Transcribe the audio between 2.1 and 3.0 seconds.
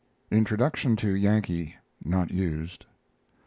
used).